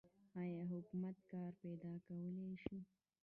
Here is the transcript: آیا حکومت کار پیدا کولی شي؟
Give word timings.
آیا 0.41 0.61
حکومت 0.73 1.15
کار 1.31 1.51
پیدا 1.61 1.91
کولی 2.07 2.51
شي؟ 2.63 2.77